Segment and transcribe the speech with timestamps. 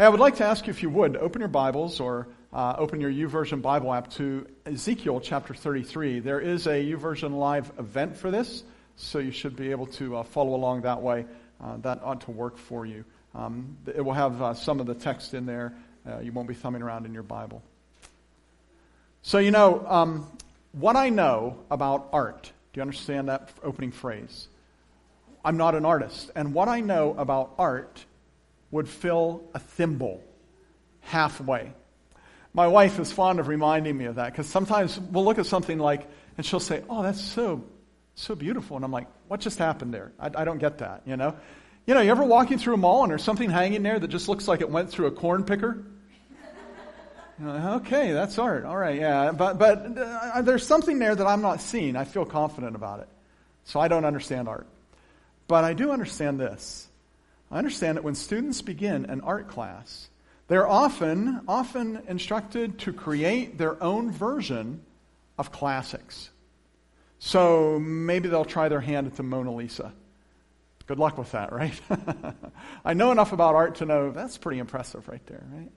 [0.00, 2.74] Hey, I would like to ask you if you would open your Bibles or uh,
[2.78, 6.20] open your YouVersion Bible app to Ezekiel chapter 33.
[6.20, 8.62] There is a YouVersion Live event for this,
[8.96, 11.26] so you should be able to uh, follow along that way.
[11.62, 13.04] Uh, that ought to work for you.
[13.34, 15.74] Um, it will have uh, some of the text in there.
[16.08, 17.62] Uh, you won't be thumbing around in your Bible.
[19.20, 20.26] So, you know, um,
[20.72, 24.48] what I know about art, do you understand that opening phrase?
[25.44, 26.30] I'm not an artist.
[26.34, 28.06] And what I know about art
[28.70, 30.22] would fill a thimble
[31.00, 31.72] halfway.
[32.52, 35.78] My wife is fond of reminding me of that because sometimes we'll look at something
[35.78, 36.06] like,
[36.36, 37.64] and she'll say, Oh, that's so,
[38.14, 38.76] so beautiful.
[38.76, 40.12] And I'm like, What just happened there?
[40.18, 41.36] I, I don't get that, you know?
[41.86, 44.28] You know, you ever walking through a mall and there's something hanging there that just
[44.28, 45.84] looks like it went through a corn picker?
[47.42, 48.64] okay, that's art.
[48.64, 49.32] All right, yeah.
[49.32, 51.96] But, but uh, there's something there that I'm not seeing.
[51.96, 53.08] I feel confident about it.
[53.64, 54.66] So I don't understand art.
[55.48, 56.86] But I do understand this.
[57.50, 60.08] I understand that when students begin an art class,
[60.46, 64.82] they're often, often instructed to create their own version
[65.38, 66.30] of classics.
[67.18, 69.92] So maybe they'll try their hand at the Mona Lisa.
[70.86, 71.78] Good luck with that, right?
[72.84, 75.70] I know enough about art to know that's pretty impressive right there, right?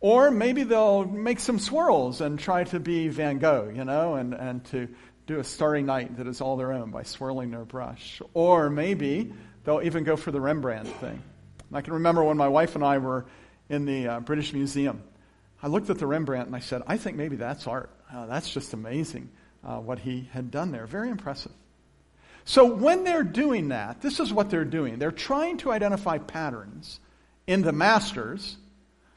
[0.00, 4.34] Or maybe they'll make some swirls and try to be Van Gogh, you know, and,
[4.34, 4.88] and to
[5.26, 8.20] do a starry night that is all their own by swirling their brush.
[8.34, 9.32] Or maybe
[9.68, 11.22] they'll even go for the Rembrandt thing.
[11.74, 13.26] I can remember when my wife and I were
[13.68, 15.02] in the uh, British Museum.
[15.62, 17.90] I looked at the Rembrandt and I said, I think maybe that's art.
[18.10, 19.28] Uh, that's just amazing
[19.62, 20.86] uh, what he had done there.
[20.86, 21.52] Very impressive.
[22.46, 24.98] So when they're doing that, this is what they're doing.
[24.98, 26.98] They're trying to identify patterns
[27.46, 28.56] in the masters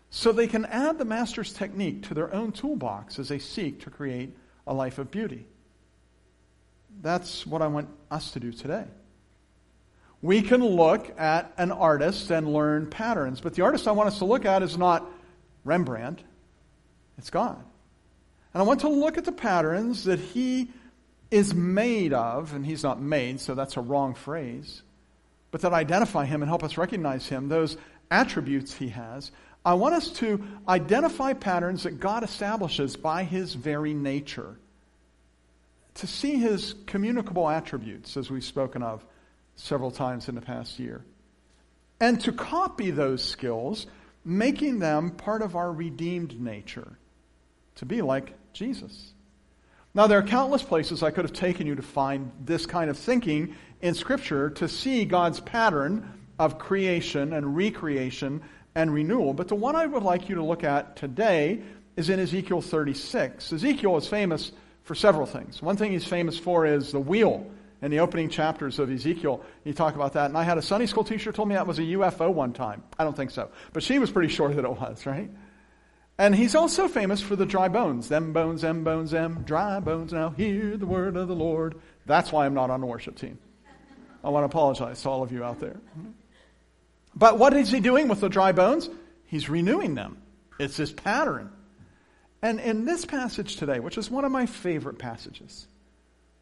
[0.09, 3.89] so they can add the master's technique to their own toolbox as they seek to
[3.89, 4.35] create
[4.67, 5.45] a life of beauty.
[7.01, 8.83] That's what I want us to do today.
[10.21, 14.19] We can look at an artist and learn patterns, but the artist I want us
[14.19, 15.05] to look at is not
[15.63, 16.21] Rembrandt,
[17.17, 17.63] it's God.
[18.53, 20.69] And I want to look at the patterns that he
[21.29, 24.81] is made of, and he's not made, so that's a wrong phrase,
[25.49, 27.77] but that identify him and help us recognize him, those
[28.09, 29.31] attributes he has.
[29.63, 34.57] I want us to identify patterns that God establishes by his very nature.
[35.95, 39.05] To see his communicable attributes, as we've spoken of
[39.55, 41.03] several times in the past year.
[41.99, 43.85] And to copy those skills,
[44.25, 46.97] making them part of our redeemed nature.
[47.75, 49.13] To be like Jesus.
[49.93, 52.97] Now, there are countless places I could have taken you to find this kind of
[52.97, 58.41] thinking in Scripture to see God's pattern of creation and recreation
[58.73, 59.33] and renewal.
[59.33, 61.61] But the one I would like you to look at today
[61.97, 63.51] is in Ezekiel 36.
[63.51, 64.51] Ezekiel is famous
[64.83, 65.61] for several things.
[65.61, 67.45] One thing he's famous for is the wheel
[67.81, 69.43] in the opening chapters of Ezekiel.
[69.63, 70.25] You talk about that.
[70.25, 72.83] And I had a Sunday school teacher told me that was a UFO one time.
[72.99, 73.49] I don't think so.
[73.73, 75.29] But she was pretty sure that it was, right?
[76.17, 78.07] And he's also famous for the dry bones.
[78.07, 80.13] Them bones, them bones, them dry bones.
[80.13, 81.81] Now hear the word of the Lord.
[82.05, 83.39] That's why I'm not on the worship team.
[84.23, 85.77] I want to apologize to all of you out there.
[87.15, 88.89] But what is he doing with the dry bones?
[89.25, 90.21] He's renewing them.
[90.59, 91.51] It's this pattern.
[92.43, 95.67] And in this passage today, which is one of my favorite passages,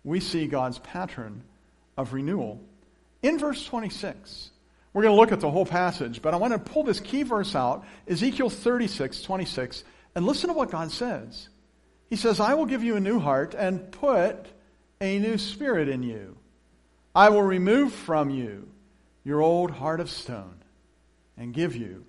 [0.04, 1.44] we see God's pattern
[1.98, 2.60] of renewal
[3.22, 4.52] in verse 26.
[4.94, 7.24] We're going to look at the whole passage, but I want to pull this key
[7.24, 9.84] verse out, Ezekiel 36, 26,
[10.16, 11.50] and listen to what God says.
[12.10, 14.48] He says, I will give you a new heart and put
[15.00, 16.38] a new spirit in you.
[17.14, 18.68] I will remove from you
[19.24, 20.56] your old heart of stone
[21.38, 22.06] and give you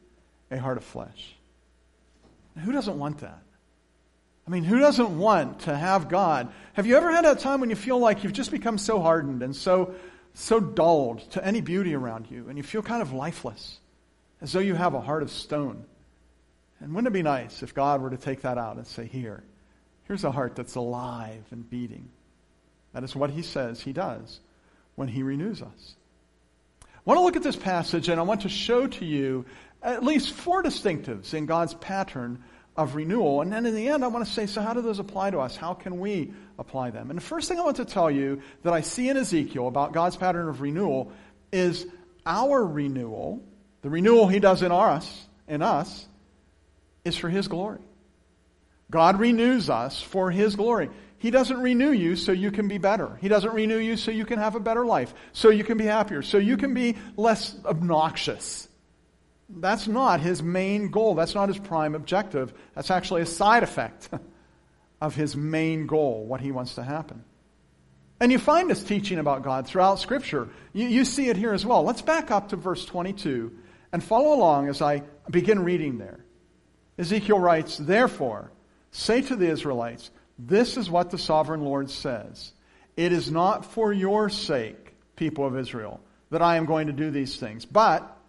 [0.51, 1.37] a heart of flesh.
[2.57, 3.43] Now, Who doesn't want that?
[4.51, 6.53] I mean, who doesn't want to have God?
[6.73, 9.45] Have you ever had that time when you feel like you've just become so hardened
[9.45, 9.95] and so,
[10.35, 13.79] so dulled to any beauty around you and you feel kind of lifeless,
[14.41, 15.85] as though you have a heart of stone?
[16.81, 19.45] And wouldn't it be nice if God were to take that out and say, Here,
[20.09, 22.09] here's a heart that's alive and beating?
[22.93, 24.41] That is what he says he does
[24.97, 25.95] when he renews us.
[26.83, 29.45] I want to look at this passage and I want to show to you
[29.81, 32.43] at least four distinctives in God's pattern
[32.77, 33.43] of renewal.
[33.43, 35.41] And then in the end, I want to say, so how do those apply to
[35.41, 35.57] us?
[35.57, 37.11] How can we apply them?
[37.11, 39.93] And the first thing I want to tell you that I see in Ezekiel about
[39.93, 41.13] God's pattern of renewal
[41.53, 41.87] is
[42.25, 43.43] our renewal,
[43.83, 46.07] the renewal he does in us, in us,
[47.05, 47.81] is for his glory.
[48.91, 50.91] God renews us for his glory.
[51.19, 53.19] He doesn't renew you so you can be better.
[53.21, 55.85] He doesn't renew you so you can have a better life, so you can be
[55.85, 58.69] happier, so you can be less obnoxious.
[59.57, 61.15] That's not his main goal.
[61.15, 62.55] That's not his prime objective.
[62.75, 64.09] That's actually a side effect
[65.01, 67.25] of his main goal, what he wants to happen.
[68.21, 70.49] And you find this teaching about God throughout Scripture.
[70.73, 71.83] You, you see it here as well.
[71.83, 73.51] Let's back up to verse 22
[73.93, 76.25] And follow along as I begin reading there.
[76.99, 78.53] Ezekiel writes, Therefore,
[78.91, 82.53] say to the Israelites, This is what the sovereign Lord says.
[82.97, 86.01] It is not for your sake, people of Israel,
[86.31, 88.20] that I am going to do these things, but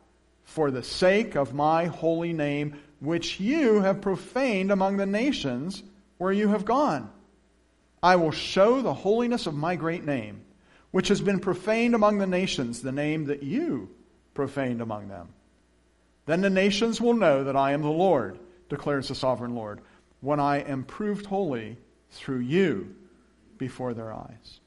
[0.44, 5.84] for the sake of my holy name, which you have profaned among the nations
[6.18, 7.10] where you have gone.
[8.04, 10.42] I will show the holiness of my great name,
[10.92, 13.90] which has been profaned among the nations, the name that you
[14.34, 15.30] profaned among them.
[16.26, 18.40] Then the nations will know that I am the Lord,
[18.70, 19.82] declares the sovereign Lord,
[20.22, 21.78] when I am proved holy
[22.12, 22.96] through you
[23.58, 24.60] before their eyes.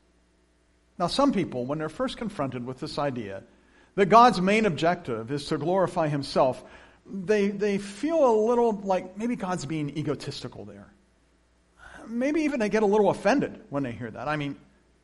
[0.99, 3.43] Now, some people, when they're first confronted with this idea
[3.95, 6.63] that God's main objective is to glorify himself,
[7.07, 10.93] they, they feel a little like maybe God's being egotistical there.
[12.07, 14.29] Maybe even they get a little offended when they hear that.
[14.29, 14.57] I mean,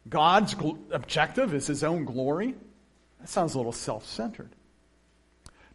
[0.08, 2.54] God's gl- objective is his own glory?
[3.20, 4.50] That sounds a little self centered.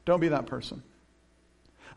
[0.06, 0.84] Don't be that person.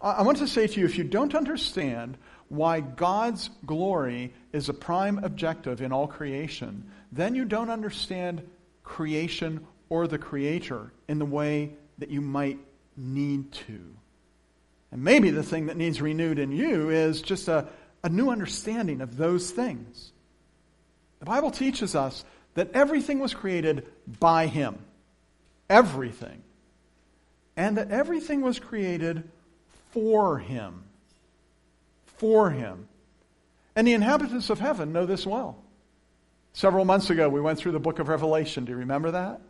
[0.01, 2.17] I want to say to you if you don't understand
[2.49, 8.43] why God's glory is a prime objective in all creation, then you don't understand
[8.85, 12.59] creation or the Creator in the way that you might
[12.97, 13.81] need to.
[14.91, 17.69] And maybe the thing that needs renewed in you is just a,
[18.03, 20.13] a new understanding of those things.
[21.19, 22.25] The Bible teaches us
[22.55, 23.87] that everything was created
[24.21, 24.79] by Him.
[25.69, 26.43] Everything.
[27.57, 29.29] And that everything was created
[29.91, 30.85] for Him.
[32.17, 32.89] For Him.
[33.77, 35.63] And the inhabitants of heaven know this well.
[36.53, 38.65] Several months ago, we went through the book of Revelation.
[38.65, 39.41] Do you remember that?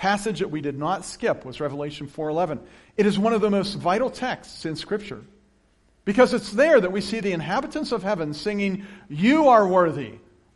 [0.00, 2.58] Passage that we did not skip was Revelation 4:11.
[2.96, 5.20] It is one of the most vital texts in scripture.
[6.06, 10.14] Because it's there that we see the inhabitants of heaven singing, "You are worthy,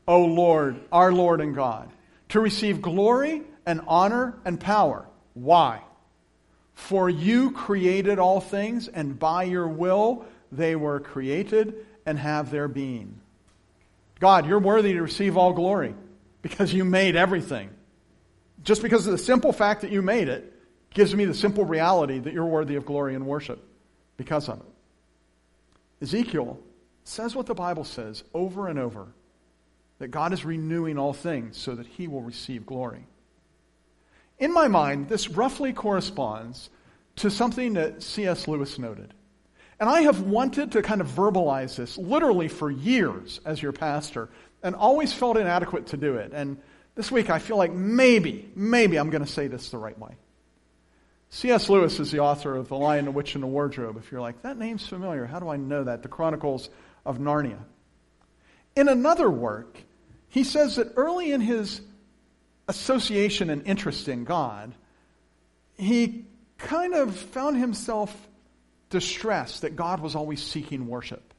[0.09, 1.91] O Lord, our Lord and God,
[2.31, 5.05] to receive glory and honor and power."
[5.35, 5.83] Why?
[6.73, 11.75] For you created all things, and by your will they were created
[12.07, 13.21] and have their being.
[14.21, 15.95] God, you're worthy to receive all glory
[16.41, 17.69] because you made everything.
[18.65, 20.53] Just because of the simple fact that you made it
[20.93, 23.63] gives me the simple reality that you're worthy of glory and worship
[24.17, 24.67] because of it.
[26.03, 26.59] Ezekiel
[27.05, 29.09] says what the Bible says over and over
[29.99, 33.07] that God is renewing all things so that he will receive glory.
[34.39, 36.71] In my mind, this roughly corresponds
[37.17, 38.49] to something that C.S.
[38.49, 39.15] Lewis noted.
[39.79, 44.29] And I have wanted to kind of verbalize this literally for years as your pastor
[44.63, 46.33] and always felt inadequate to do it.
[46.33, 46.59] And
[46.95, 50.13] this week I feel like maybe, maybe I'm going to say this the right way.
[51.31, 51.69] C.S.
[51.69, 53.97] Lewis is the author of The Lion, the Witch, and the Wardrobe.
[53.97, 56.03] If you're like, that name's familiar, how do I know that?
[56.03, 56.69] The Chronicles
[57.05, 57.59] of Narnia.
[58.77, 59.77] In another work,
[60.29, 61.81] he says that early in his
[62.69, 64.75] association and interest in God,
[65.77, 66.25] he
[66.59, 68.17] kind of found himself
[68.91, 71.35] distressed that God was always seeking worship.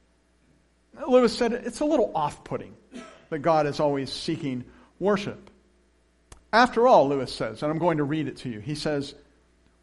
[1.07, 2.75] Lewis said it's a little off putting
[3.29, 4.65] that God is always seeking
[4.99, 5.49] worship.
[6.53, 9.13] After all, Lewis says, and I'm going to read it to you, he says,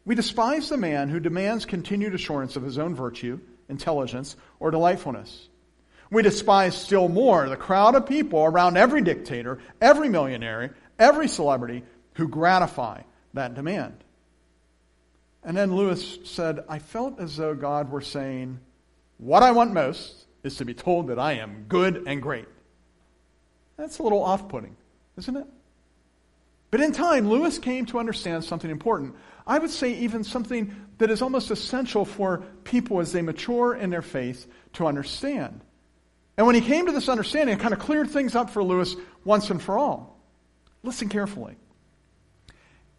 [0.05, 3.39] We despise the man who demands continued assurance of his own virtue,
[3.69, 5.49] intelligence, or delightfulness.
[6.09, 11.83] We despise still more the crowd of people around every dictator, every millionaire, every celebrity
[12.13, 13.01] who gratify
[13.33, 13.95] that demand.
[15.43, 18.59] And then Lewis said, I felt as though God were saying,
[19.17, 22.47] What I want most is to be told that I am good and great.
[23.77, 24.75] That's a little off putting,
[25.17, 25.47] isn't it?
[26.71, 29.15] But in time, Lewis came to understand something important.
[29.45, 33.89] I would say, even something that is almost essential for people as they mature in
[33.89, 35.61] their faith to understand.
[36.37, 38.95] And when he came to this understanding, it kind of cleared things up for Lewis
[39.23, 40.17] once and for all.
[40.81, 41.55] Listen carefully.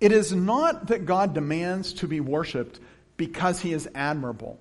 [0.00, 2.78] It is not that God demands to be worshiped
[3.16, 4.60] because he is admirable.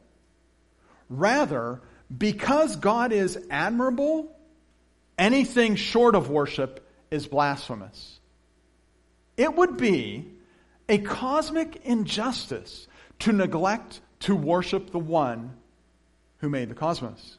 [1.09, 1.81] Rather,
[2.15, 4.35] because God is admirable,
[5.17, 6.82] anything short of worship
[7.13, 8.19] is blasphemous.
[9.37, 10.25] It would be
[10.89, 12.87] a cosmic injustice
[13.19, 15.55] to neglect to worship the one
[16.39, 17.37] who made the cosmos.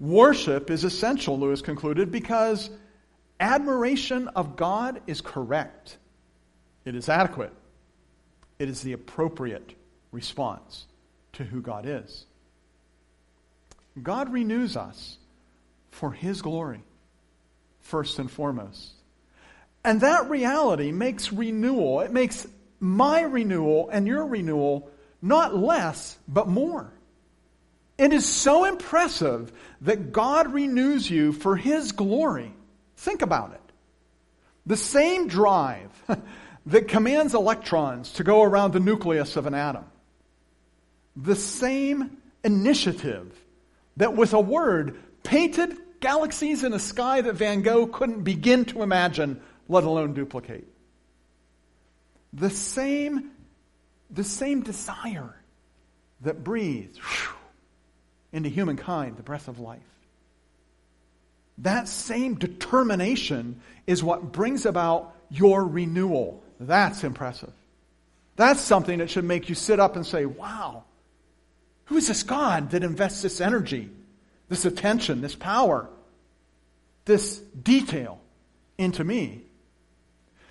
[0.00, 2.70] Worship is essential, Lewis concluded, because
[3.38, 5.96] admiration of God is correct.
[6.84, 7.52] It is adequate.
[8.58, 9.74] It is the appropriate
[10.10, 10.86] response
[11.34, 12.26] to who God is.
[14.02, 15.18] God renews us
[15.92, 16.82] for His glory,
[17.84, 18.90] first and foremost.
[19.84, 22.46] And that reality makes renewal, it makes
[22.80, 24.90] my renewal and your renewal
[25.22, 26.92] not less, but more.
[27.96, 32.52] It is so impressive that God renews you for His glory.
[32.96, 33.60] Think about it.
[34.66, 35.90] The same drive
[36.66, 39.84] that commands electrons to go around the nucleus of an atom.
[41.16, 43.32] The same initiative
[43.96, 48.82] that with a word painted galaxies in a sky that Van Gogh couldn't begin to
[48.82, 50.68] imagine, let alone duplicate.
[52.34, 53.30] The same,
[54.10, 55.34] the same desire
[56.20, 57.00] that breathes
[58.34, 59.80] into humankind the breath of life.
[61.58, 66.42] That same determination is what brings about your renewal.
[66.60, 67.52] That's impressive.
[68.36, 70.84] That's something that should make you sit up and say, wow,
[71.86, 73.88] who is this God that invests this energy,
[74.48, 75.88] this attention, this power,
[77.04, 78.20] this detail
[78.78, 79.42] into me?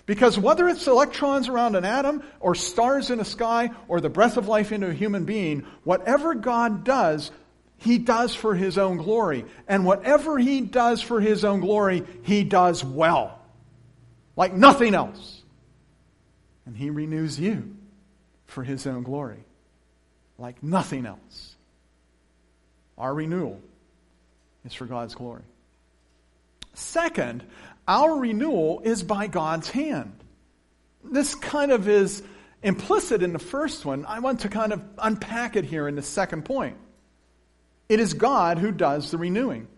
[0.06, 4.36] Because whether it's electrons around an atom or stars in a sky or the breath
[4.36, 7.30] of life into a human being, whatever God does,
[7.78, 9.46] He does for His own glory.
[9.66, 13.40] And whatever He does for His own glory, He does well.
[14.36, 15.42] Like nothing else.
[16.66, 17.74] And He renews you
[18.46, 19.42] for His own glory.
[20.36, 21.54] Like nothing else.
[22.98, 23.60] Our renewal
[24.64, 25.42] is for God's glory.
[26.74, 27.44] Second,
[27.86, 30.12] our renewal is by God's hand.
[31.04, 32.22] This kind of is
[32.62, 34.06] implicit in the first one.
[34.06, 36.76] I want to kind of unpack it here in the second point.
[37.88, 39.68] It is God who does the renewing.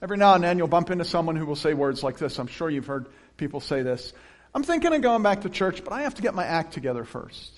[0.00, 2.38] Every now and then you'll bump into someone who will say words like this.
[2.38, 4.12] I'm sure you've heard people say this.
[4.54, 7.04] I'm thinking of going back to church, but I have to get my act together
[7.04, 7.52] first.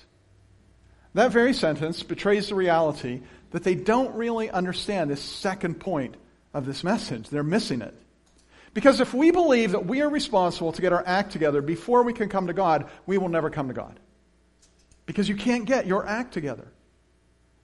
[1.13, 6.15] That very sentence betrays the reality that they don't really understand this second point
[6.53, 7.29] of this message.
[7.29, 7.93] They're missing it.
[8.73, 12.13] Because if we believe that we are responsible to get our act together before we
[12.13, 13.99] can come to God, we will never come to God.
[15.05, 16.71] Because you can't get your act together.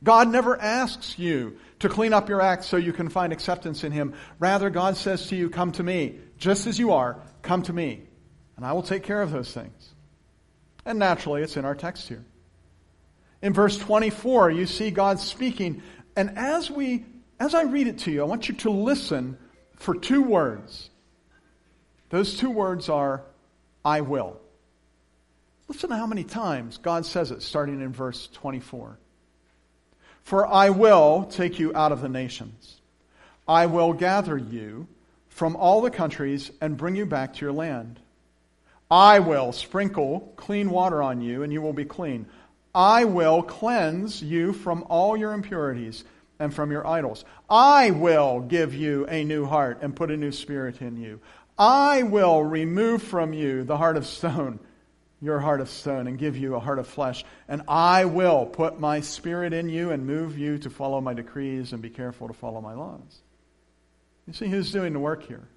[0.04, 3.92] God never asks you to clean up your act so you can find acceptance in
[3.92, 4.13] Him.
[4.38, 6.20] Rather, God says to you, Come to me.
[6.38, 8.04] Just as you are, come to me.
[8.58, 9.94] And I will take care of those things.
[10.86, 12.25] And naturally, it's in our text here.
[13.41, 15.84] In verse 24, you see God speaking.
[16.15, 17.06] And as we
[17.39, 19.38] as I read it to you, I want you to listen
[19.75, 20.89] for two words.
[22.10, 23.24] Those two words are,
[23.86, 24.39] I will.
[25.67, 28.98] Listen to how many times God says it, starting in verse 24.
[30.24, 32.82] For I will take you out of the nations.
[33.48, 34.88] I will gather you
[35.29, 38.00] from all the countries and bring you back to your land.
[38.89, 42.25] I will sprinkle clean water on you, and you will be clean.
[42.74, 46.04] I will cleanse you from all your impurities
[46.40, 47.26] and from your idols.
[47.50, 51.20] I will give you a new heart and put a new spirit in you.
[51.58, 54.60] I will remove from you the heart of stone,
[55.22, 57.26] your heart of stone, and give you a heart of flesh.
[57.48, 61.74] And I will put my spirit in you and move you to follow my decrees
[61.74, 63.22] and be careful to follow my laws.
[64.28, 65.48] You see who's doing the work here?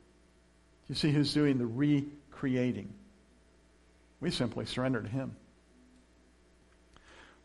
[0.89, 2.93] You see who's doing the recreating?
[4.21, 5.37] We simply surrender to him.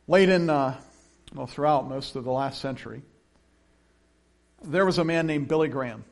[0.08, 0.80] Late in, uh,
[1.34, 3.02] well, throughout most of the last century,
[4.64, 6.04] there was a man named Billy Graham.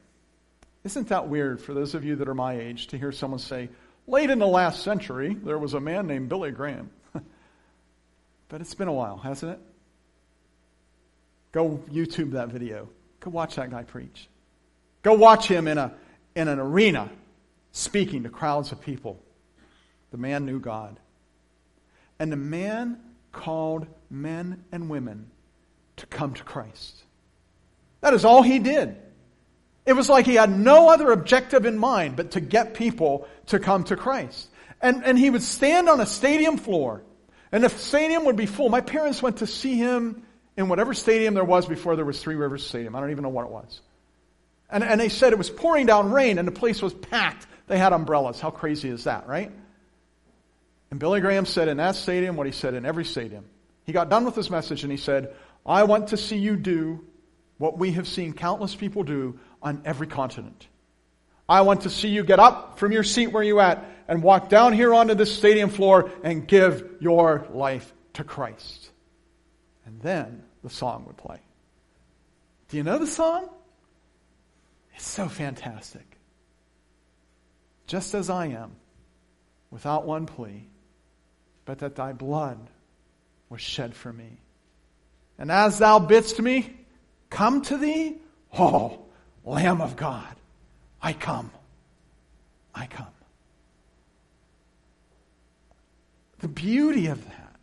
[0.84, 3.70] Isn't that weird for those of you that are my age to hear someone say,
[4.08, 6.90] late in the last century, there was a man named Billy Graham?
[8.50, 9.60] but it's been a while, hasn't it?
[11.52, 12.90] Go YouTube that video.
[13.20, 14.28] Go watch that guy preach.
[15.04, 15.94] Go watch him in, a,
[16.36, 17.10] in an arena
[17.72, 19.20] speaking to crowds of people.
[20.12, 21.00] The man knew God.
[22.20, 23.00] And the man
[23.34, 25.30] called men and women
[25.98, 27.04] to come to Christ.
[28.00, 28.96] That is all he did.
[29.86, 33.60] It was like he had no other objective in mind but to get people to
[33.60, 34.48] come to Christ.
[34.82, 37.04] And, and he would stand on a stadium floor,
[37.52, 38.70] and the stadium would be full.
[38.70, 40.24] My parents went to see him
[40.56, 42.96] in whatever stadium there was before there was Three Rivers Stadium.
[42.96, 43.82] I don't even know what it was.
[44.70, 47.48] And, and they said it was pouring down rain, and the place was packed.
[47.68, 48.40] They had umbrellas.
[48.40, 49.52] How crazy is that, right?
[50.94, 53.46] And Billy Graham said in that stadium what he said in every stadium.
[53.84, 55.34] He got done with his message and he said,
[55.66, 57.04] I want to see you do
[57.58, 60.68] what we have seen countless people do on every continent.
[61.50, 64.50] I want to see you get up from your seat where you at and walk
[64.50, 68.92] down here onto this stadium floor and give your life to Christ.
[69.88, 71.40] And then the song would play.
[72.70, 73.50] Do you know the song?
[74.94, 76.06] It's so fantastic.
[77.88, 78.76] Just as I am,
[79.72, 80.68] without one plea,
[81.66, 82.58] but that thy blood
[83.50, 84.38] was shed for me.
[85.38, 86.74] And as thou bidst me,
[87.30, 88.18] come to thee,
[88.58, 89.00] oh,
[89.44, 90.36] Lamb of God,
[91.02, 91.52] I come.
[92.74, 93.08] I come.
[96.40, 97.60] The beauty of that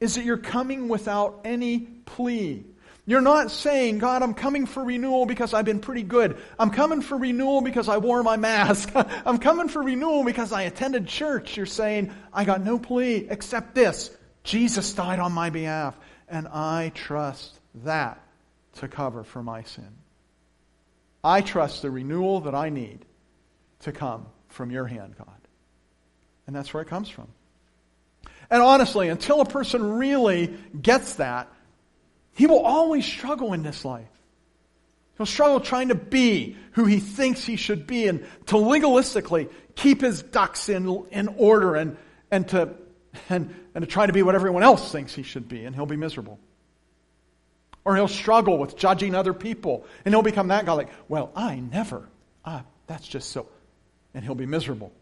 [0.00, 2.64] is that you're coming without any plea.
[3.04, 6.38] You're not saying, God, I'm coming for renewal because I've been pretty good.
[6.56, 8.92] I'm coming for renewal because I wore my mask.
[8.94, 11.56] I'm coming for renewal because I attended church.
[11.56, 14.16] You're saying, I got no plea except this.
[14.44, 18.20] Jesus died on my behalf, and I trust that
[18.74, 19.96] to cover for my sin.
[21.24, 23.04] I trust the renewal that I need
[23.80, 25.28] to come from your hand, God.
[26.46, 27.28] And that's where it comes from.
[28.50, 31.48] And honestly, until a person really gets that,
[32.34, 34.08] he will always struggle in this life.
[35.16, 40.00] He'll struggle trying to be who he thinks he should be and to legalistically keep
[40.00, 41.96] his ducks in, in order and,
[42.30, 42.70] and, to,
[43.28, 45.86] and, and to try to be what everyone else thinks he should be, and he'll
[45.86, 46.38] be miserable.
[47.84, 51.56] Or he'll struggle with judging other people, and he'll become that guy like, well, I
[51.56, 52.08] never.
[52.44, 53.48] Ah, that's just so.
[54.14, 54.92] And he'll be miserable.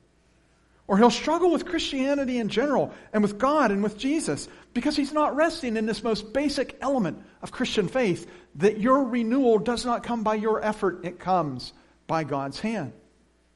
[0.91, 5.13] Or he'll struggle with Christianity in general and with God and with Jesus because he's
[5.13, 10.03] not resting in this most basic element of Christian faith that your renewal does not
[10.03, 11.73] come by your effort, it comes
[12.09, 12.93] by God's hand.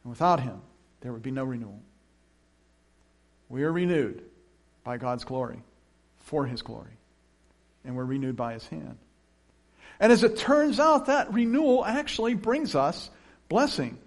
[0.04, 0.62] And without him,
[1.00, 1.82] there would be no renewal.
[3.48, 4.22] We are renewed
[4.84, 5.60] by God's glory,
[6.20, 6.96] for his glory,
[7.84, 8.96] and we're renewed by his hand.
[9.98, 13.10] And as it turns out, that renewal actually brings us
[13.48, 13.98] blessing.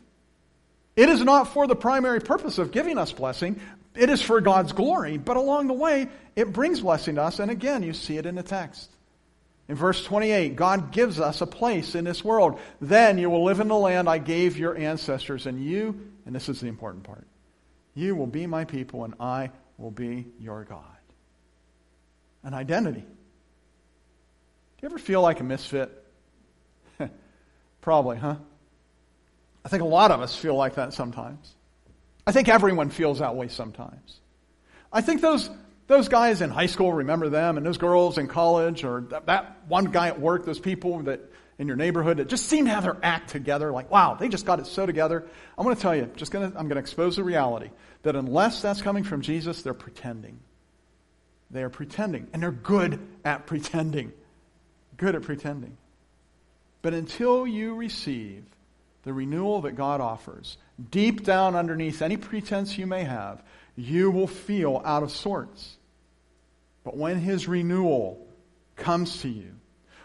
[0.98, 3.62] It is not for the primary purpose of giving us blessing.
[3.96, 5.18] It is for God's glory.
[5.18, 7.40] But along the way, it brings blessing to us.
[7.40, 8.90] And again, you see it in the text.
[9.70, 12.60] In verse 28, God gives us a place in this world.
[12.82, 16.50] Then you will live in the land I gave your ancestors, and you, and this
[16.50, 17.28] is the important part,
[17.94, 20.84] you will be my people, and I will be your God.
[22.44, 23.02] An identity.
[23.02, 23.08] Do
[24.82, 25.92] you ever feel like a misfit?
[27.82, 28.38] Probably, huh?
[29.68, 31.54] I think a lot of us feel like that sometimes.
[32.26, 34.22] I think everyone feels that way sometimes.
[34.94, 35.50] I think those,
[35.88, 39.92] those guys in high school, remember them, and those girls in college, or that, one
[39.92, 41.20] guy at work, those people that
[41.60, 44.46] in your neighborhood that just seem to have their act together, like, wow, they just
[44.46, 45.28] got it so together.
[45.58, 47.70] I'm going to tell you, just gonna, I'm going to expose the reality
[48.04, 50.40] that unless that's coming from Jesus, they're pretending.
[51.52, 54.14] They are pretending, and they're good at pretending.
[54.96, 55.76] Good at pretending.
[56.82, 58.46] But until you receive
[59.08, 60.58] the renewal that God offers,
[60.92, 63.42] deep down underneath any pretense you may have,
[63.78, 65.78] you will feel out of sorts.
[66.84, 68.28] But when His renewal
[68.76, 69.54] comes to you,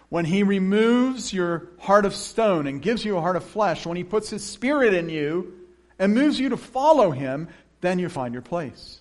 [0.09, 3.97] when He removes your heart of stone and gives you a heart of flesh, when
[3.97, 5.53] He puts His Spirit in you
[5.99, 7.49] and moves you to follow Him,
[7.81, 9.01] then you find your place.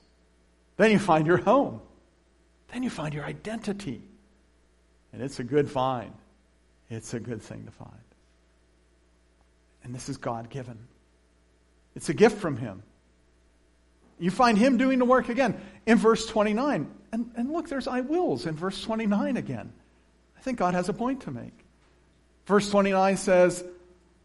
[0.78, 1.80] Then you find your home.
[2.74, 4.02] Then you find your identity.
[5.14, 6.14] And it's a good find.
[6.90, 8.11] It's a good thing to find.
[9.84, 10.78] And this is God given.
[11.96, 12.84] It's a gift from Him.
[14.20, 16.90] You find Him doing the work again in verse 29.
[17.12, 19.74] And, and look, there's I wills in verse 29 again.
[20.38, 21.54] I think God has a point to make.
[22.46, 23.64] Verse 29 says,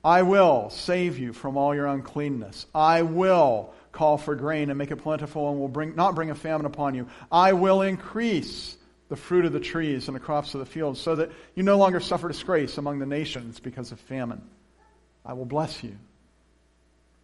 [0.05, 2.67] I will save you from all your uncleanness.
[2.75, 6.35] I will call for grain and make it plentiful and will bring, not bring a
[6.35, 7.09] famine upon you.
[7.33, 8.77] I will increase
[9.09, 11.79] the fruit of the trees and the crops of the fields so that you no
[11.79, 14.43] longer suffer disgrace among the nations because of famine.
[15.27, 15.97] I will bless you.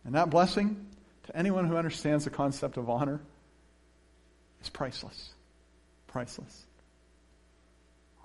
[0.05, 0.87] And that blessing,
[1.27, 3.21] to anyone who understands the concept of honor,
[4.61, 5.31] is priceless.
[6.09, 6.67] Priceless.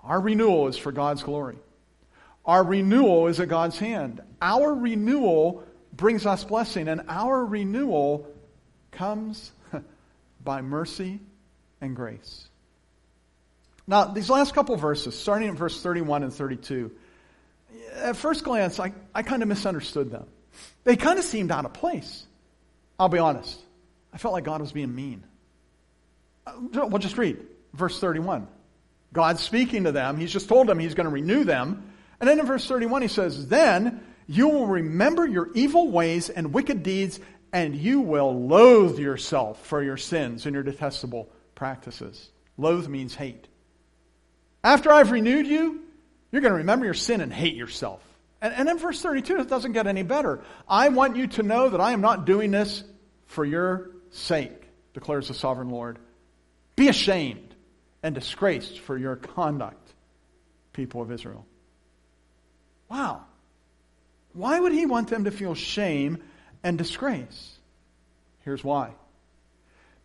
[0.02, 1.56] Our renewal is for God's glory.
[2.44, 4.20] Our renewal is at God's hand.
[4.42, 8.26] Our renewal brings us blessing, and our renewal
[8.90, 9.52] comes
[10.44, 11.20] by mercy
[11.80, 12.48] and grace.
[13.86, 16.90] Now, these last couple verses, starting at verse 31 and 32,
[17.94, 20.26] at first glance, I, I kind of misunderstood them.
[20.84, 22.24] They kind of seemed out of place.
[22.98, 23.60] I'll be honest.
[24.12, 25.24] I felt like God was being mean.
[26.46, 27.38] Uh, well, just read
[27.74, 28.48] verse 31.
[29.12, 30.16] God's speaking to them.
[30.16, 31.92] He's just told them he's going to renew them.
[32.20, 36.52] And then in verse 31, he says, Then you will remember your evil ways and
[36.52, 37.20] wicked deeds,
[37.52, 42.28] and you will loathe yourself for your sins and your detestable practices.
[42.56, 43.46] Loathe means hate.
[44.64, 45.82] After I've renewed you,
[46.30, 48.02] you're going to remember your sin and hate yourself.
[48.40, 50.40] And, and in verse 32, it doesn't get any better.
[50.68, 52.84] I want you to know that I am not doing this
[53.26, 54.62] for your sake,
[54.94, 55.98] declares the sovereign Lord.
[56.76, 57.54] Be ashamed
[58.02, 59.92] and disgraced for your conduct,
[60.72, 61.44] people of Israel.
[62.88, 63.22] Wow.
[64.32, 66.22] Why would he want them to feel shame
[66.62, 67.58] and disgrace?
[68.44, 68.92] Here's why.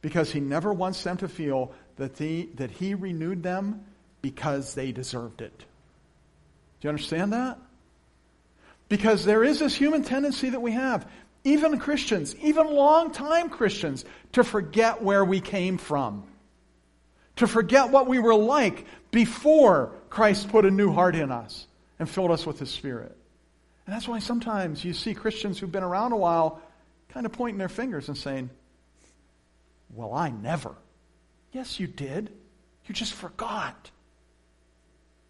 [0.02, 3.86] Because he never wants them to feel that, the, that he renewed them
[4.22, 5.64] because they deserved it.
[6.84, 7.58] Do you understand that?
[8.90, 11.10] Because there is this human tendency that we have,
[11.46, 16.26] even Christians, even long-time Christians, to forget where we came from.
[17.38, 21.68] to forget what we were like before Christ put a new heart in us
[22.00, 23.16] and filled us with His Spirit.
[23.88, 26.62] And that's why sometimes you see Christians who've been around a while
[27.10, 28.50] kind of pointing their fingers and saying,
[29.96, 30.76] Well, I never.
[31.54, 32.30] Yes, you did.
[32.88, 33.90] You just forgot.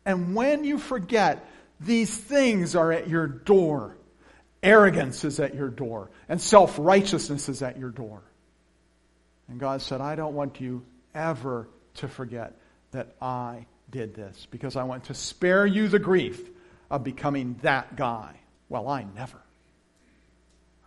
[0.05, 1.45] And when you forget,
[1.79, 3.95] these things are at your door.
[4.61, 8.21] Arrogance is at your door, and self righteousness is at your door.
[9.49, 12.53] And God said, I don't want you ever to forget
[12.91, 16.41] that I did this because I want to spare you the grief
[16.89, 18.35] of becoming that guy.
[18.69, 19.37] Well, I never.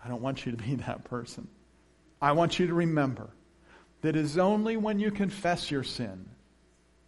[0.03, 1.47] I don't want you to be that person.
[2.21, 3.29] I want you to remember
[4.01, 6.27] that it is only when you confess your sin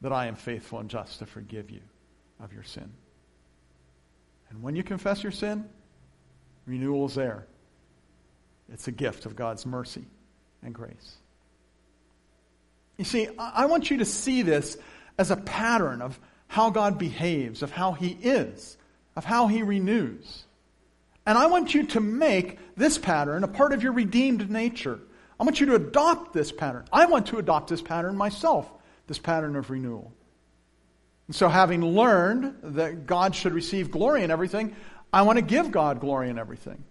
[0.02, 1.80] that I am faithful and just to forgive you
[2.40, 2.90] of your sin.
[4.50, 5.68] And when you confess your sin,
[6.66, 7.46] renewal is there.
[8.72, 10.04] It's a gift of God's mercy
[10.62, 11.16] and grace.
[12.96, 14.76] You see, I want you to see this
[15.18, 18.76] as a pattern of how God behaves, of how He is,
[19.16, 20.44] of how He renews.
[21.24, 24.98] And I want you to make this pattern a part of your redeemed nature.
[25.38, 26.86] I want you to adopt this pattern.
[26.92, 28.68] I want to adopt this pattern myself,
[29.06, 30.12] this pattern of renewal.
[31.28, 34.74] And so, having learned that God should receive glory in everything,
[35.12, 36.82] I want to give God glory in everything.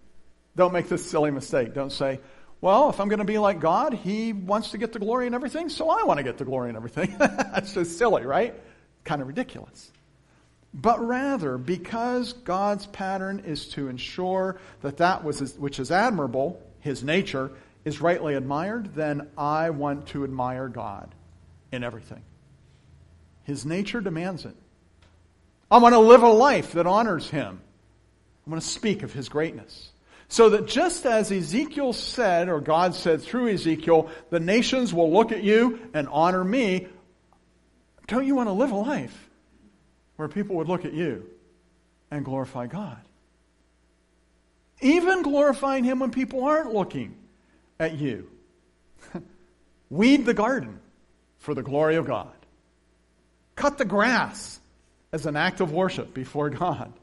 [0.55, 1.73] Don't make this silly mistake.
[1.73, 2.19] Don't say,
[2.61, 5.33] well, if I'm going to be like God, He wants to get the glory in
[5.33, 7.15] everything, so I want to get the glory in everything.
[7.19, 8.55] That's just silly, right?
[9.03, 9.91] Kind of ridiculous.
[10.73, 17.51] But rather, because God's pattern is to ensure that that which is admirable, His nature,
[17.85, 21.13] is rightly admired, then I want to admire God
[21.71, 22.21] in everything.
[23.47, 24.55] His nature demands it.
[25.71, 27.61] I want to live a life that honors Him.
[28.45, 29.89] I want to speak of His greatness.
[30.27, 35.31] So that just as Ezekiel said, or God said through Ezekiel, the nations will look
[35.31, 36.89] at you and honor me,
[38.07, 39.29] don't you want to live a life
[40.17, 41.25] where people would look at you
[42.11, 42.99] and glorify God?
[44.81, 47.15] Even glorifying Him when people aren't looking
[47.79, 48.29] at you.
[49.89, 50.81] Weed the garden
[51.37, 52.33] for the glory of God.
[53.57, 54.59] Cut the grass
[55.11, 56.93] as an act of worship before God.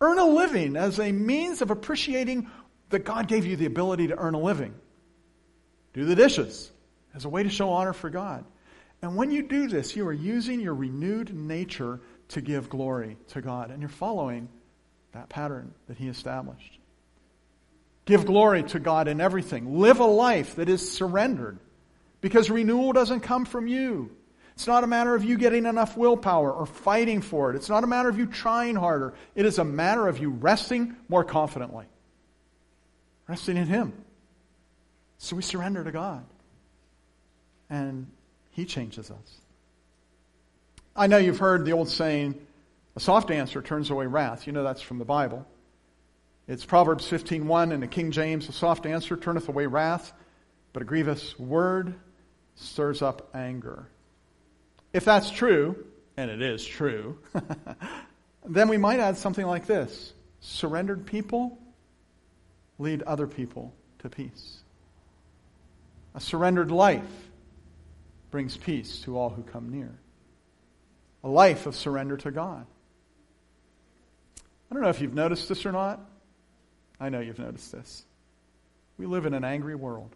[0.00, 2.48] Earn a living as a means of appreciating
[2.88, 4.74] that God gave you the ability to earn a living.
[5.92, 6.70] Do the dishes
[7.14, 8.44] as a way to show honor for God.
[9.02, 13.42] And when you do this, you are using your renewed nature to give glory to
[13.42, 13.70] God.
[13.70, 14.48] And you're following
[15.12, 16.78] that pattern that He established.
[18.06, 19.78] Give glory to God in everything.
[19.78, 21.58] Live a life that is surrendered.
[22.22, 24.10] Because renewal doesn't come from you.
[24.54, 27.56] It's not a matter of you getting enough willpower or fighting for it.
[27.56, 29.14] It's not a matter of you trying harder.
[29.34, 31.86] It is a matter of you resting more confidently.
[33.28, 33.92] Resting in Him.
[35.18, 36.24] So we surrender to God.
[37.70, 38.08] And
[38.50, 39.40] He changes us.
[40.94, 42.34] I know you've heard the old saying,
[42.94, 44.46] a soft answer turns away wrath.
[44.46, 45.46] You know that's from the Bible.
[46.46, 50.12] It's Proverbs 15:1 in the King James, a soft answer turneth away wrath,
[50.72, 51.94] but a grievous word
[52.56, 53.86] stirs up anger.
[54.92, 57.18] If that's true, and it is true,
[58.46, 61.58] then we might add something like this surrendered people
[62.78, 64.58] lead other people to peace.
[66.14, 67.02] A surrendered life
[68.30, 69.92] brings peace to all who come near.
[71.24, 72.66] A life of surrender to God.
[74.70, 76.00] I don't know if you've noticed this or not.
[76.98, 78.04] I know you've noticed this.
[78.98, 80.14] We live in an angry world.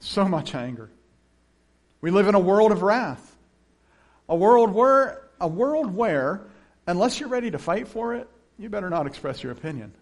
[0.00, 0.90] So much anger.
[2.02, 3.36] We live in a world of wrath.
[4.28, 6.42] A world where, a world where,
[6.86, 9.94] unless you're ready to fight for it, you better not express your opinion.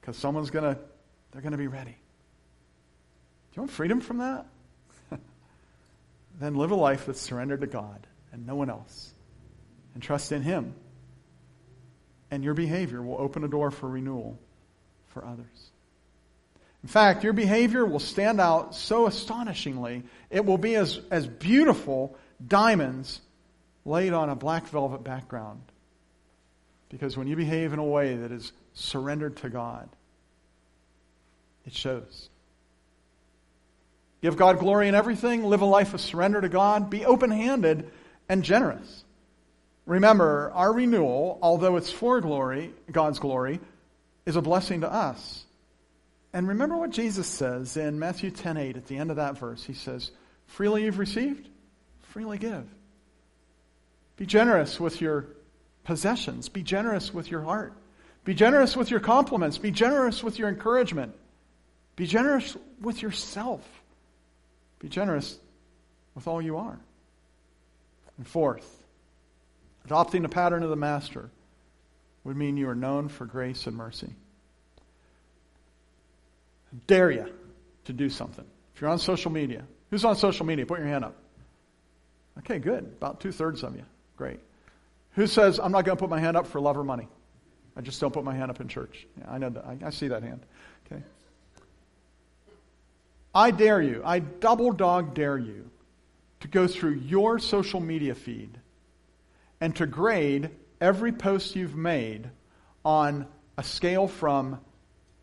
[0.00, 0.80] Because someone's going to,
[1.30, 1.92] they're going to be ready.
[1.92, 4.46] Do you want freedom from that?
[6.40, 9.12] then live a life that's surrendered to God and no one else.
[9.94, 10.74] And trust in Him.
[12.30, 14.38] And your behavior will open a door for renewal
[15.08, 15.70] for others.
[16.82, 22.16] In fact, your behavior will stand out so astonishingly, it will be as, as beautiful
[22.46, 23.20] diamonds
[23.84, 25.60] laid on a black velvet background.
[26.88, 29.88] Because when you behave in a way that is surrendered to God,
[31.66, 32.30] it shows.
[34.22, 37.90] Give God glory in everything, live a life of surrender to God, be open handed
[38.28, 39.04] and generous.
[39.86, 43.60] Remember, our renewal, although it's for glory, God's glory,
[44.26, 45.44] is a blessing to us.
[46.32, 49.64] And remember what Jesus says in Matthew 10:8 at the end of that verse.
[49.64, 50.12] He says,
[50.46, 51.48] "Freely you've received,
[52.02, 52.68] freely give."
[54.16, 55.26] Be generous with your
[55.82, 56.48] possessions.
[56.48, 57.72] Be generous with your heart.
[58.24, 59.58] Be generous with your compliments.
[59.58, 61.14] Be generous with your encouragement.
[61.96, 63.82] Be generous with yourself.
[64.78, 65.38] Be generous
[66.14, 66.78] with all you are.
[68.18, 68.82] And fourth,
[69.84, 71.30] adopting the pattern of the Master
[72.24, 74.14] would mean you are known for grace and mercy.
[76.86, 77.32] Dare you
[77.84, 78.44] to do something.
[78.74, 80.66] If you're on social media, who's on social media?
[80.66, 81.16] Put your hand up.
[82.38, 82.84] Okay, good.
[82.84, 83.84] About two thirds of you.
[84.16, 84.40] Great.
[85.12, 87.08] Who says, I'm not going to put my hand up for love or money?
[87.76, 89.06] I just don't put my hand up in church.
[89.18, 89.64] Yeah, I know that.
[89.64, 90.40] I, I see that hand.
[90.86, 91.02] Okay.
[93.34, 95.70] I dare you, I double dog dare you
[96.40, 98.58] to go through your social media feed
[99.60, 102.28] and to grade every post you've made
[102.84, 104.58] on a scale from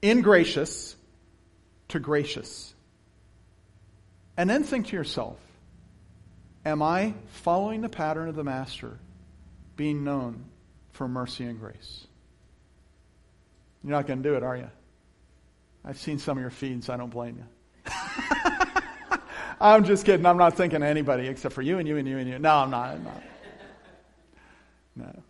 [0.02, 0.96] ingracious
[1.90, 2.74] to gracious.
[4.36, 5.40] And then think to yourself,
[6.66, 9.00] am I following the pattern of the Master,
[9.76, 10.46] being known
[10.92, 12.06] for mercy and grace?
[13.84, 14.70] You're not going to do it, are you?
[15.86, 16.90] I've seen some of your feeds.
[16.90, 17.92] I don't blame you.
[19.62, 20.26] I'm just kidding.
[20.26, 22.38] I'm not thinking of anybody except for you and you and you and you.
[22.38, 22.90] No, I'm not.
[22.90, 23.24] I'm not.
[24.96, 25.24] No.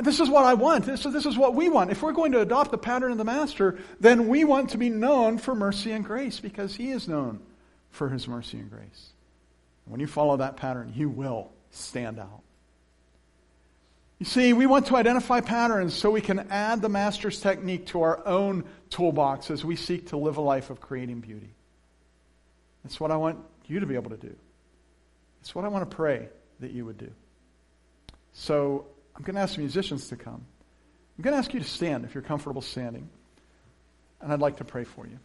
[0.00, 0.86] This is what I want.
[0.86, 1.90] This, this is what we want.
[1.90, 4.88] If we're going to adopt the pattern of the Master, then we want to be
[4.88, 7.40] known for mercy and grace because He is known
[7.90, 9.10] for His mercy and grace.
[9.84, 12.40] When you follow that pattern, you will stand out.
[14.18, 18.02] You see, we want to identify patterns so we can add the Master's technique to
[18.02, 21.50] our own toolbox as we seek to live a life of creating beauty.
[22.84, 24.34] That's what I want you to be able to do.
[25.40, 26.28] It's what I want to pray
[26.60, 27.10] that you would do.
[28.32, 30.44] So I'm going to ask musicians to come.
[31.18, 33.08] I'm going to ask you to stand if you're comfortable standing.
[34.20, 35.18] And I'd like to pray for you.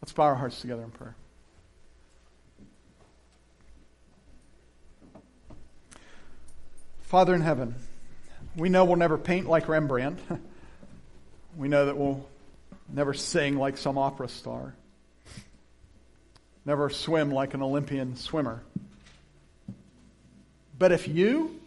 [0.00, 1.16] Let's bow our hearts together in prayer.
[7.02, 7.74] Father in heaven,
[8.54, 10.20] we know we'll never paint like Rembrandt.
[11.56, 12.28] we know that we'll
[12.92, 14.74] never sing like some opera star,
[16.66, 18.62] never swim like an Olympian swimmer.
[20.78, 21.60] But if you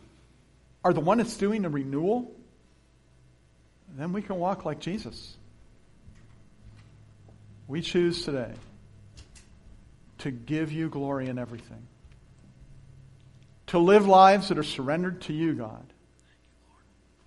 [0.83, 2.31] are the one that's doing the renewal,
[3.97, 5.35] then we can walk like Jesus.
[7.67, 8.53] We choose today
[10.19, 11.87] to give you glory in everything
[13.71, 15.93] to live lives that are surrendered to you, God,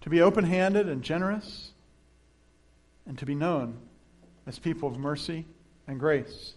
[0.03, 1.71] to be open handed and generous,
[3.07, 3.79] and to be known
[4.47, 5.47] as people of mercy
[5.87, 6.53] and grace.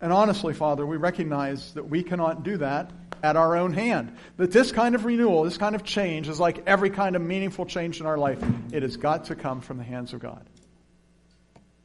[0.00, 2.90] And honestly, Father, we recognize that we cannot do that
[3.22, 4.16] at our own hand.
[4.38, 7.66] That this kind of renewal, this kind of change, is like every kind of meaningful
[7.66, 8.42] change in our life.
[8.72, 10.46] It has got to come from the hands of God.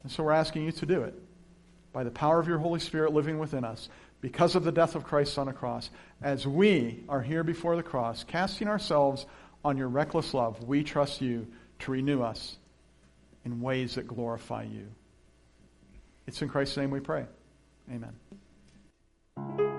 [0.03, 1.13] And so we're asking you to do it
[1.91, 3.89] by the power of your Holy Spirit living within us
[4.21, 5.89] because of the death of Christ on the cross,
[6.21, 9.25] as we are here before the cross, casting ourselves
[9.63, 11.47] on your reckless love, we trust you
[11.79, 12.57] to renew us
[13.43, 14.87] in ways that glorify you.
[16.27, 17.25] It's in Christ's name we pray.
[17.91, 19.74] Amen.